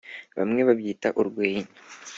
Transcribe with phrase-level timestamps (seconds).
[0.37, 1.69] bamwe babyita “urwenya”,